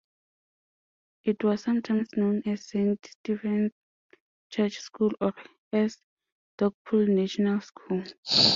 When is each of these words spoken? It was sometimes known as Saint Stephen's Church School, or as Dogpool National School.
It 1.25 1.43
was 1.43 1.61
sometimes 1.61 2.09
known 2.17 2.41
as 2.47 2.65
Saint 2.65 3.05
Stephen's 3.05 3.71
Church 4.49 4.79
School, 4.79 5.11
or 5.21 5.31
as 5.71 5.99
Dogpool 6.59 7.07
National 7.07 7.61
School. 7.61 8.01